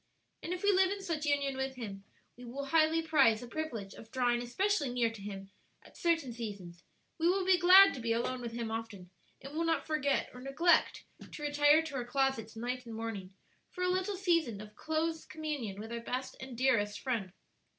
[0.41, 2.03] "And if we live in such union with Him
[2.35, 5.51] we will highly prize the privilege of drawing especially near to Him
[5.83, 6.83] at certain seasons;
[7.19, 9.11] we will be glad to be alone with Him often,
[9.43, 13.35] and will not forget or neglect to retire to our closets night and morning
[13.69, 17.31] for a little season of close communion with our best and dearest Friend.